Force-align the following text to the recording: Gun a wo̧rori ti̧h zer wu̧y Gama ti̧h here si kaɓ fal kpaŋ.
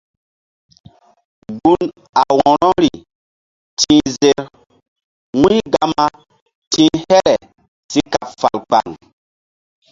Gun 1.61 1.85
a 2.21 2.23
wo̧rori 2.37 2.93
ti̧h 3.79 4.07
zer 4.19 4.41
wu̧y 5.39 5.57
Gama 5.73 6.05
ti̧h 6.71 6.97
here 7.07 7.35
si 7.91 7.99
kaɓ 8.13 8.27
fal 8.39 8.57
kpaŋ. 8.67 8.87